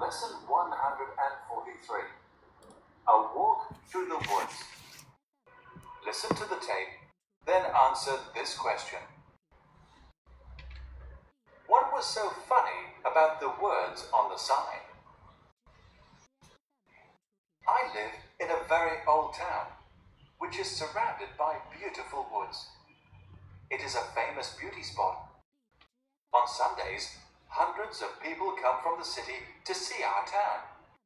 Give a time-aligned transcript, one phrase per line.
[0.00, 2.00] Lesson 143
[3.06, 4.56] A Walk Through the Woods.
[6.06, 6.96] Listen to the tape,
[7.44, 8.98] then answer this question
[11.66, 14.80] What was so funny about the words on the sign?
[17.68, 19.66] I live in a very old town,
[20.38, 22.68] which is surrounded by beautiful woods.
[23.70, 25.28] It is a famous beauty spot.
[26.32, 27.18] On Sundays,
[27.50, 30.62] hundreds of people come from the city to see our town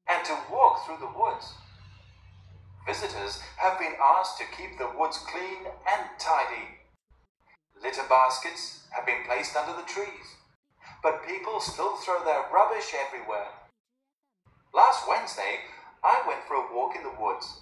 [0.08, 1.56] and to walk through the woods.
[2.86, 6.84] Visitors have been asked to keep the woods clean and tidy.
[7.82, 10.36] Litter baskets have been placed under the trees,
[11.02, 13.48] but people still throw their rubbish everywhere.
[14.74, 15.64] Last Wednesday,
[16.04, 17.60] I went for a walk in the woods.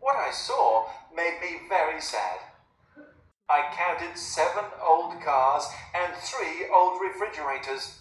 [0.00, 2.49] What I saw made me very sad.
[3.50, 7.98] I counted seven old cars and three old refrigerators.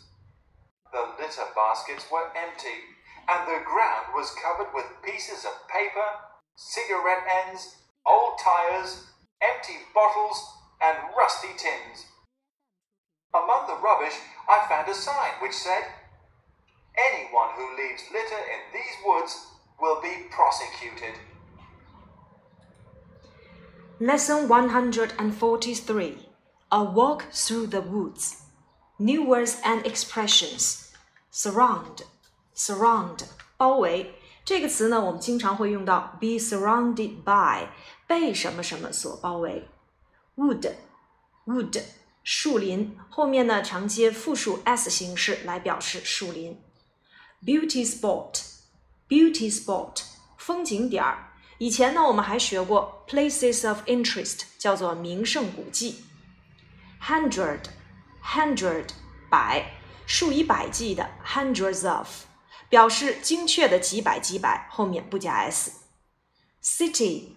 [0.93, 2.85] The litter baskets were empty,
[3.27, 6.05] and the ground was covered with pieces of paper,
[6.55, 9.09] cigarette ends, old tires,
[9.41, 10.37] empty bottles,
[10.81, 12.05] and rusty tins.
[13.33, 15.83] Among the rubbish, I found a sign which said,
[16.93, 19.47] Anyone who leaves litter in these woods
[19.81, 21.17] will be prosecuted.
[23.98, 26.18] Lesson 143
[26.68, 28.42] A Walk Through the Woods.
[28.98, 30.88] New words and expressions.
[31.32, 32.02] Surround,
[32.54, 33.24] surround,
[33.56, 34.14] 包围。
[34.44, 37.68] 这个词呢，我们经常会用到 be surrounded by，
[38.06, 39.68] 被什么什么所包围。
[40.36, 40.72] Wood,
[41.46, 41.82] wood，
[42.22, 46.60] 树林，后面呢常接复数 s 形式来表示树林。
[47.44, 48.42] Beauty spot,
[49.08, 50.02] beauty spot，
[50.36, 51.27] 风景点儿。
[51.59, 56.05] 以前呢，我们还学过 places of interest，叫做名胜古迹。
[57.03, 57.63] Hundred,
[58.23, 58.87] hundred，
[59.29, 59.73] 百，
[60.07, 62.07] 数以百计的 hundreds of，
[62.69, 65.73] 表示精确的几百几百，后面不加 s。
[66.63, 67.33] City,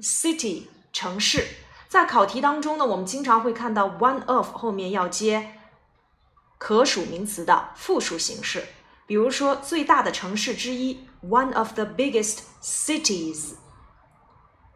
[0.00, 1.46] city，城市。
[1.86, 5.52] 在考题当中呢，我们经常会看到 one of 后面要接
[6.56, 8.66] 可数名词的复数形式，
[9.06, 13.52] 比如说最大的城市之一，one of the biggest cities。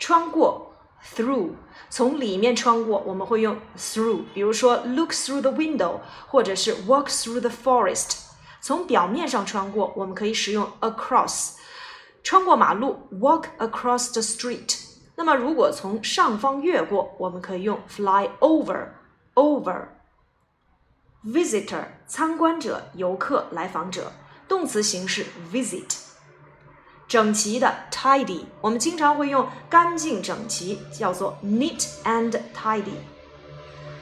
[0.01, 0.75] 穿过
[1.15, 1.51] through，
[1.89, 4.23] 从里面穿过，我们会用 through。
[4.35, 8.17] 比如说 look through the window，或者是 walk through the forest。
[8.61, 11.53] 从表面上穿过，我们可以使用 across。
[12.23, 14.79] 穿过马路 walk across the street。
[15.17, 18.89] 那么如果从上方越过，我们可以用 fly over
[19.35, 19.89] over。
[21.25, 24.11] visitor 参观者、游客、来访者，
[24.49, 26.10] 动词形式 visit。
[27.11, 32.93] 整齐的 tidy，我们经常会用干净整齐，叫做 neat and tidy。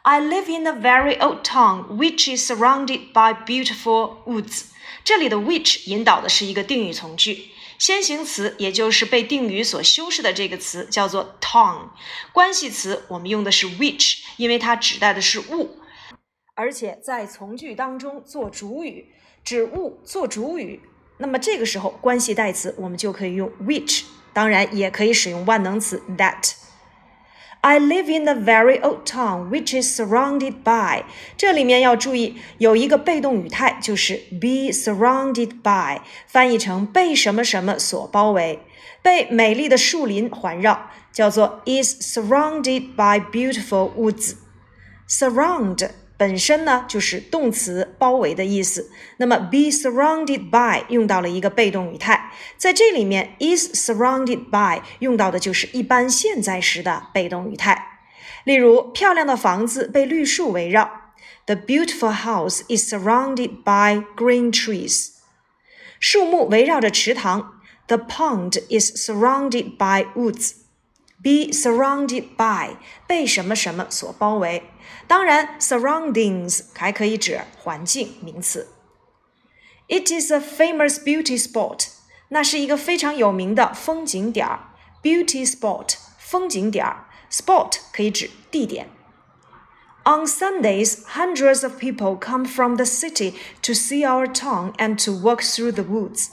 [0.02, 4.62] I live in a very old town which is surrounded by beautiful woods。
[5.04, 11.90] 这里的 which 引导的是一个定语从句，先行词也就是被定语所修饰的这个词叫做 town，
[12.32, 15.76] 关系词我们用的是 which，因为它指代的是物，
[16.54, 19.12] 而且在从句当中做主语，
[19.44, 20.80] 指物做主语
[21.18, 26.54] 那么这个时候关系代词我们就可以用 which，当然也可以使用万能词 that。
[27.62, 31.04] I live in a very old town which is surrounded by。
[31.36, 38.60] 这里面要注意有一个被动语态，就是 be surrounded by，翻译成被什么什么所包围，
[39.02, 44.36] 被美丽的树林环绕，叫做 is surrounded by beautiful woods。
[45.06, 45.90] surround
[46.20, 58.02] 本身呢就是动词包围的意思，那么 be surrounded by 用到了一个被动语态，在这里面 is surrounded by 用到的就是一般现在时的被动语态。
[58.44, 61.14] 例如，漂亮的房子被绿树围绕
[61.46, 65.12] ，The beautiful house is surrounded by green trees。
[65.98, 67.54] 树木围绕着池塘
[67.86, 70.52] ，The pond is surrounded by woods。
[71.21, 72.77] be surrounded by
[73.07, 74.63] 被什么什么所包围。
[75.07, 78.67] 当然，surroundings 还可以指环境名词。
[79.87, 81.87] It is a famous beauty spot，
[82.29, 84.71] 那是一个非常有名的风景点儿。
[85.03, 87.05] Beauty spot，风景点儿。
[87.31, 88.89] Spot 可以指地点。
[90.05, 95.41] On Sundays, hundreds of people come from the city to see our town and to walk
[95.41, 96.29] through the woods.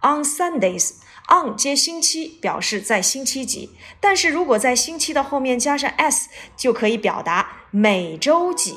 [0.00, 0.94] On Sundays,
[1.29, 3.69] on 接星期表示在星期几，
[3.99, 8.75] 但是如果在星期的后面加上 s，就可以表达每周几。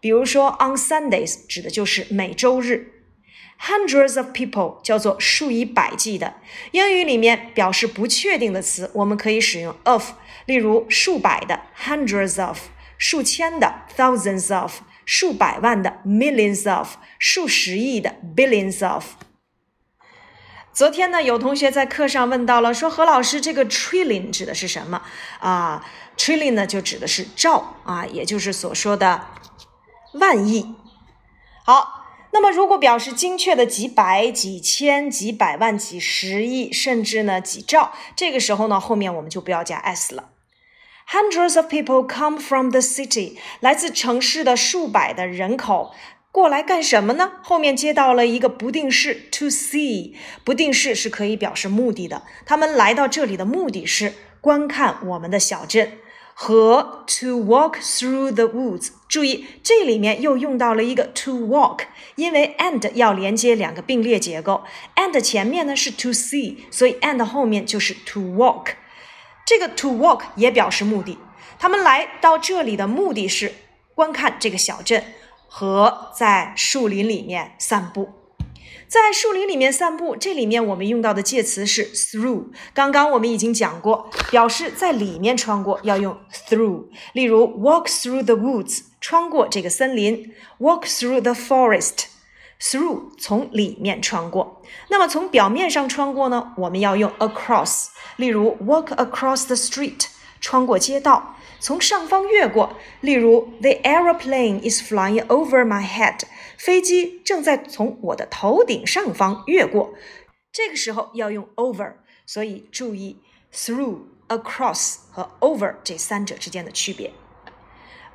[0.00, 2.88] 比如说 on Sundays 指的就是每周日。
[3.60, 6.34] Hundreds of people 叫做数以百计的。
[6.72, 10.14] 英语里面表示不确定的词，我们可以使用 of，
[10.46, 12.58] 例如数百的 hundreds of，
[12.98, 19.04] 数千的 thousands of，数百万的 millions of，数十亿的 billions of。
[20.74, 25.02] 昨天呢，有同学在课上问到了，说何老师，这个 trillion 指的是什么
[25.38, 25.84] 啊
[26.16, 29.26] ？trillion 呢，就指的是兆啊，也就是所说的
[30.14, 30.74] 万亿。
[31.66, 40.30] 好，那么如果表示精确的几百、几千、几百万、几十亿，甚至呢几兆，这个时候呢，后面我们就不要加 s 了。
[41.08, 45.92] Hundreds of people come from the city，来自城市的数百的人口。
[46.32, 47.32] 过来干什么呢？
[47.42, 52.22] 后面接到了一个不定式 to see，不定式是可以表示目的的。
[52.46, 55.98] 他们来到这里的目的是观看我们的小镇
[56.32, 58.88] 和 to walk through the woods。
[59.06, 61.80] 注意，这里面又用到了一个 to walk，
[62.14, 64.64] 因为 and 要连接两个并列结构
[64.96, 68.68] ，and 前面呢是 to see，所以 and 后面就是 to walk。
[69.44, 71.18] 这个 to walk 也表示目的。
[71.58, 73.52] 他们来到这里的目的是
[73.94, 75.04] 观看这个小镇。
[75.54, 78.08] 和在树林里面散步，
[78.88, 82.46] 在树林里面散步，这里面我们用到的介词是 through。
[82.72, 86.16] 刚刚我们已经讲过，表示在里面穿过要用
[86.48, 86.86] through。
[87.12, 94.62] 例如，walk through the woods，穿过这个森林；walk through the forest，through 从里面穿过。
[94.88, 97.88] 那么从表面上穿过呢，我们要用 across。
[98.16, 100.06] 例如，walk across the street，
[100.41, 101.35] 穿过街道。
[101.59, 106.21] 从上方越过，例如，The aeroplane is flying over my head。
[106.55, 109.93] 飞机正在从我的头顶上方越过。
[110.51, 111.93] 这个时候要用 over，
[112.25, 113.19] 所以注意
[113.51, 117.11] through、across 和 over 这三者之间的区别。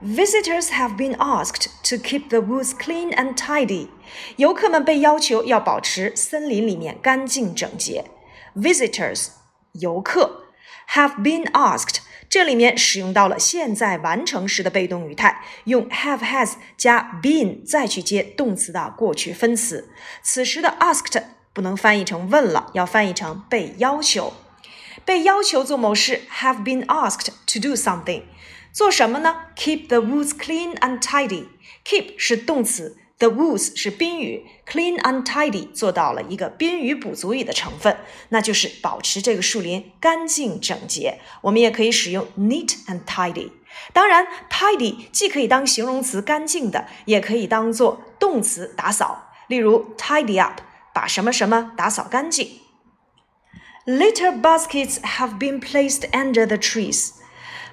[0.00, 3.88] Visitors have been asked to keep the woods clean and tidy。
[4.36, 8.04] 游客们被要求要保持森林里面干净整洁。
[8.56, 9.28] Visitors，
[9.72, 10.44] 游客，
[10.90, 11.98] have been asked。
[12.29, 19.89] 这里面使用到了现在完成时的被动语态，用 have has 加 been 再去接动词的过去分词。
[20.21, 24.33] 此时的 asked 不能翻译成问了，要翻译成被要求。
[25.05, 28.23] 被要求做某事，have been asked to do something，
[28.73, 31.45] 做什么呢？Keep the woods clean and tidy。
[31.85, 32.97] Keep 是动词。
[33.19, 37.97] The woods 是宾语，clean and tidy 做到了一个宾语补足语的成分，
[38.29, 41.19] 那就是保持这个树林干净整洁。
[41.41, 43.51] 我们也可以使用 neat and tidy。
[43.91, 49.31] 当然，tidy 既可以当形容词干净的，也可以当做动词打扫。
[49.47, 50.61] 例如，tidy up
[50.93, 52.59] 把什么什么打扫干净。
[53.85, 57.13] Litter baskets have been placed under the trees。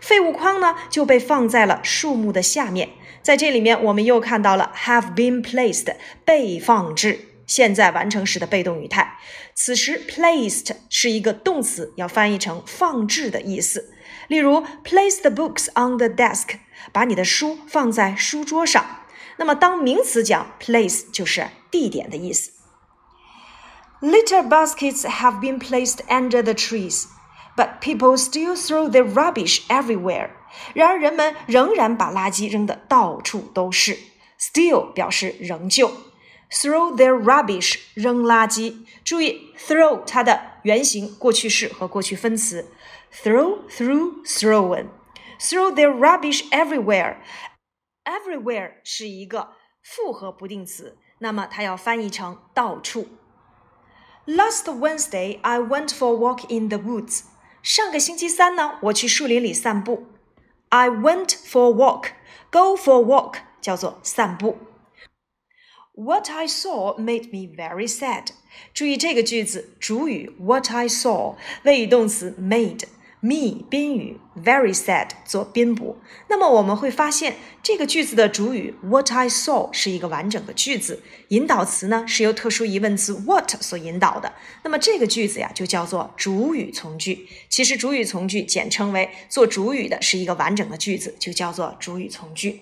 [0.01, 2.91] 废物筐呢就被放在了树木的下面。
[3.24, 9.18] 在这里面，我们又看到了 have been placed 被放置，现在完成时的被动语态。
[9.54, 13.94] 此时 placed 是一个动词，要翻译成放置的意思。
[14.28, 16.60] 例如，place the books on the desk，
[16.92, 18.86] 把你的书放在书桌上。
[19.38, 22.52] 那么当名词讲 place 就是地点的意思。
[24.02, 27.06] Litter baskets have been placed under the trees,
[27.58, 30.30] but people still throw their rubbish everywhere.
[30.75, 33.99] 然而，人们仍然把垃圾扔得到处都是。
[34.39, 35.91] Still 表示仍旧
[36.51, 38.85] throw their rubbish 扔垃圾。
[39.05, 42.71] 注意，throw 它的原形过去式和过去分词
[43.13, 44.87] ，throw、threw、thrown。
[45.41, 47.17] throw their rubbish everywhere。
[48.05, 49.51] everywhere 是一个
[49.83, 53.09] 复合不定词，那么它要翻译成到处。
[54.27, 57.25] Last Wednesday, I went for a walk in the woods.
[57.63, 60.07] 上个星期三呢，我去树林里散步。
[60.74, 62.12] I went for a walk.
[62.52, 64.58] Go for a walk 叫做散步。
[65.94, 68.28] What I saw made me very sad。
[68.74, 72.84] 注意这个句子，主语 What I saw，谓语动词 made。
[73.25, 75.97] me 宾语 very sad 做宾补，
[76.29, 84.35] 那么我们会发现这个句子的主语 what I saw 是一个完整的句子，引导词呢是由特殊疑问词 what 所引导的。
[84.63, 87.27] 那么这个句子呀就叫做主语从句。
[87.49, 92.61] 其实主语从句简称为做主语的是一个完整的句子，就叫做主语从句。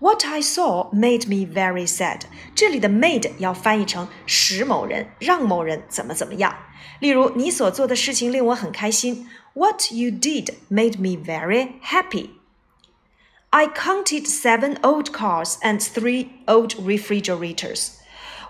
[0.00, 2.20] What I saw made me very sad。
[2.54, 6.56] 这里的 made 要翻译成使某人让某人怎么怎么样。
[7.00, 9.28] 例如，你所做的事情令我很开心。
[9.57, 12.31] What you did made me very happy.
[13.51, 17.89] I counted seven old cars and three old refrigerators.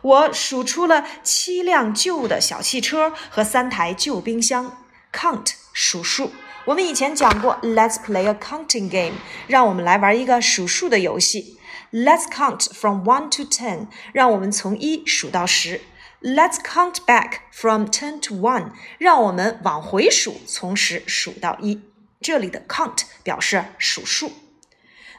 [0.01, 4.86] 我数出了七辆旧的小汽车和三台旧冰箱。
[5.12, 6.32] Count 数数。
[6.65, 11.58] 我们以前讲过，Let's play a counting game，让我们来玩一个数数的游戏。
[11.92, 15.82] Let's count from one to ten，让我们从一数到十。
[16.22, 21.82] Let's count back from ten to one，让我们往回数，从十数到一。
[22.22, 24.32] 这里的 count 表示数数。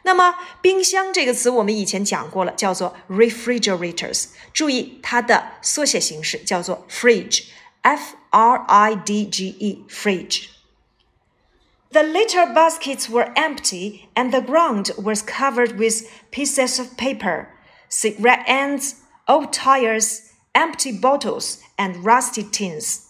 [0.04, 4.28] 那么冰箱这个词我们以前讲过了，叫做 refrigerators。
[4.52, 15.76] 注意它的缩写形式叫做 fridge，f r i d g e，fridge。The litter baskets were empty, and the ground was covered
[15.76, 17.46] with pieces of paper,
[17.88, 18.96] cigarette ends,
[19.26, 20.27] old tires
[20.58, 23.00] empty bottles and rusty tins.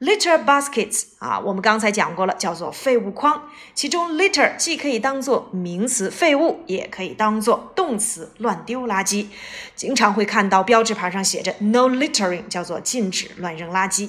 [0.00, 3.50] Litter baskets 啊，我们刚才讲过了，叫做废物筐。
[3.74, 9.26] 其中 litter 既可以当做名词废物，也可以当做动词乱丢垃圾。
[9.76, 14.08] 经常会看到标志牌上写着 no littering，叫做禁止乱扔垃圾。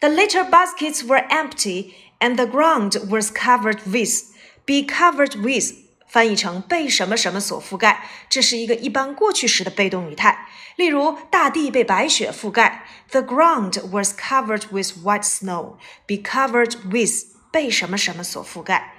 [0.00, 4.30] The litter baskets were empty and the ground was covered with.
[4.66, 5.72] Be covered with
[6.07, 10.47] 翻译成被什么什么所覆盖，这是一个一般过去时的被动语态。
[10.77, 15.75] 例如，大地被白雪覆盖，The ground was covered with white snow.
[16.05, 18.93] Be covered with 被什么什么所覆盖。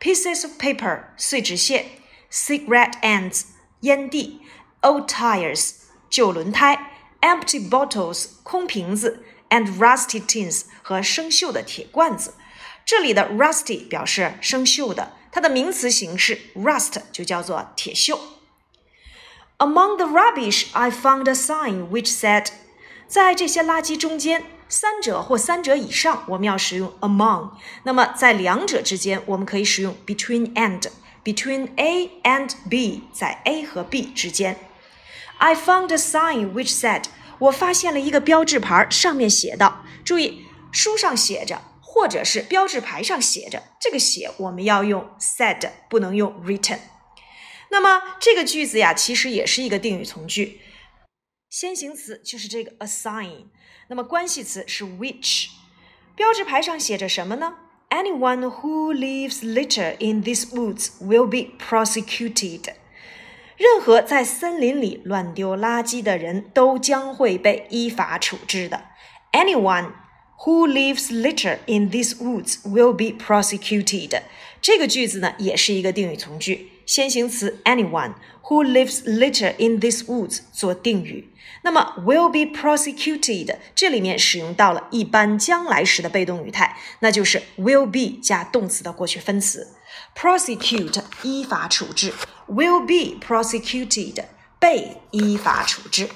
[0.00, 1.86] Pieces of paper 碎纸屑
[2.32, 3.42] ，cigarette ends
[3.80, 4.40] 烟蒂
[4.80, 5.72] ，old tires
[6.08, 12.34] 旧轮胎，empty bottles 空瓶子，and rusty tins 和生锈的铁罐子。
[12.84, 15.12] 这里的 rusty 表示生锈的。
[15.34, 18.16] 它的名词形式 rust 就叫做铁锈。
[19.58, 22.46] Among the rubbish, I found a sign which said，
[23.08, 27.50] 在这些垃圾中间，三者或三者以上，我们要使用 among。
[27.82, 30.86] 那么在两者之间，我们可以使用 between and。
[31.24, 34.56] Between A and B，在 A 和 B 之间。
[35.38, 37.06] I found a sign which said，
[37.38, 41.62] 我发现了一个标志牌，上面写道，注意书上写着。
[41.93, 46.79] 或者是标志牌上写着，这个写我们要用 said，不能用 written。
[47.71, 50.61] 那么这个句子呀，其实也是一个定语从句，
[51.49, 53.45] 先行词就是这个 a sign，
[53.87, 55.47] 那么关系词是 which。
[56.15, 57.55] 标志牌上写着什么呢？
[57.89, 62.73] Anyone who leaves litter in these woods will be prosecuted。
[63.57, 68.85] 任何在森林里乱丢垃圾的人都将会被依法处置的。
[69.31, 69.93] Anyone。
[70.45, 74.21] Who leaves litter in these woods will be prosecuted。
[74.61, 78.13] 这个句子呢，也是一个定语从句，先行词 anyone
[78.43, 81.29] who leaves litter in these woods 做定语。
[81.63, 89.75] 那么 will be prosecuted 这里面使用到了一般将来时的被动语态，那就是 will be 加动词的过去分词。
[90.15, 92.13] prosecute 依法处置，
[92.47, 94.23] will be prosecuted
[94.57, 96.09] 被依法处置。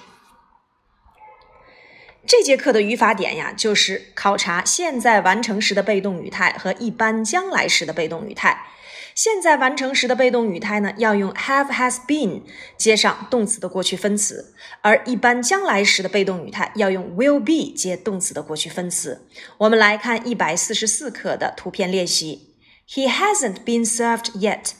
[2.28, 8.66] 这节课的语法点呀，就是考察现在完成时的被动语态和一般将来时的被动语态。
[9.14, 12.42] 现在完成时的被动语态呢，要用 have has been
[12.76, 19.26] 接上动词的过去分词；而一般将来时的被动语态要用 will be 接动词的过去分词。
[19.56, 22.56] 我们来看一百四十四课的图片练习。
[22.86, 24.72] He hasn't been served yet，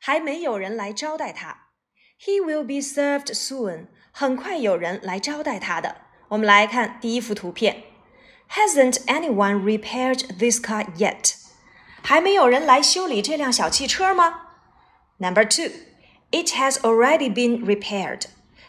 [0.00, 1.68] 还没有人来招待他。
[2.18, 5.96] He will be served soon，很快有人来招待他的。
[6.31, 7.83] 我们来看第一幅图片，
[8.51, 11.35] Hasn't anyone repaired this car yet？
[12.01, 14.41] 还没有人来修理这辆小汽车吗？
[15.17, 18.23] Number two，It has already been repaired。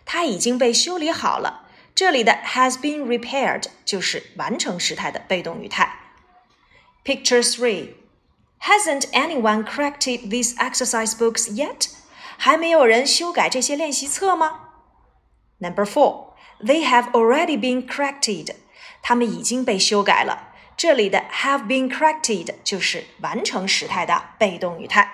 [0.04, 1.68] 它已经被修理好了。
[1.94, 5.98] 这里的 has been repaired 就是完成时态的被动语态。
[7.04, 7.94] Picture three.
[8.60, 11.88] Hasn't anyone corrected these exercise books yet?
[12.36, 14.68] 还没有人修改这些练习册吗？
[15.58, 16.31] Number four.
[16.62, 18.54] They have already been corrected.
[19.02, 20.54] 它们已经被修改了。
[20.76, 25.10] 这里的 have been corrected 就是完成时态的被动语态。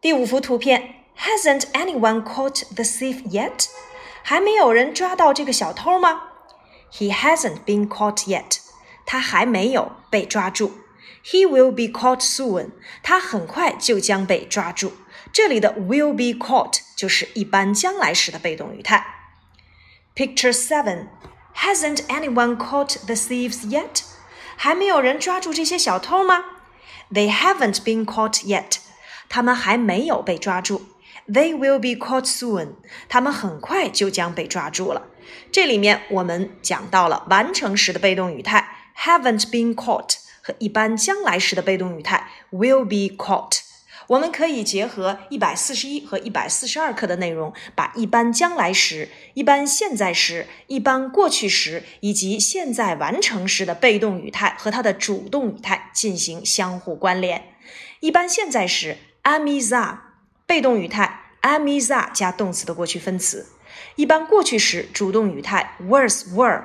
[0.00, 3.68] 第五幅图片，Hasn't anyone caught the thief yet？
[4.22, 6.30] 还没有人抓到这个小偷吗？
[6.92, 8.58] He hasn't been caught yet。
[9.06, 10.78] 他还没有被抓住。
[11.24, 12.72] He will be caught soon。
[13.02, 14.92] 他很快就将被抓住。
[15.32, 19.15] 这里的 will be caught 就是一般将来时的被动语态。
[20.16, 24.02] Picture seven。Hasn't anyone caught the thieves yet？
[24.56, 26.44] 还没有人抓住这些小偷吗？
[27.12, 28.78] They haven't been caught yet。
[29.28, 30.86] 他们还没有被抓住。
[31.28, 32.74] They will be caught soon。
[33.08, 35.08] 他们很快就将被抓住了。
[35.50, 43.60] 这里面我们讲到了完成时的被动语态 haven't been caught 和一般将来时的被动语态 will be caught。
[44.07, 57.55] 我们可以结合一百四十一和一百四十二课的内容，把一般将来时、一般现在时、一般过去时以及现在完成时的被动语态和它的主动语态进行相互关联。
[57.99, 59.99] 一般现在时 am is a
[60.45, 63.45] 被动语态 am is a 加动词的过去分词；
[63.95, 66.63] 一般过去时，主动语态 was were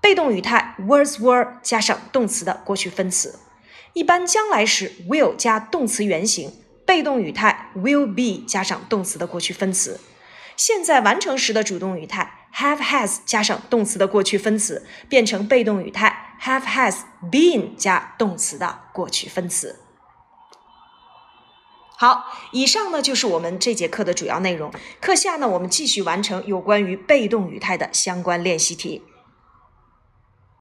[0.00, 3.40] 被动语态 was were 加上动词的过去分词。
[3.92, 6.52] 一般将来时，will 加动词原形，
[6.86, 10.00] 被动语态 will be 加上动词的过去分词。
[10.56, 16.98] 现在完成时的主动语态 have has 加上动词的过去分词，变成被动语态 have has
[17.30, 19.80] been 加动词的过去分词。
[21.96, 24.72] 好，以上呢就是我们这节课的主要内容。
[25.00, 29.02] 课下呢，我们继续完成有关于被动语态的相关练习题。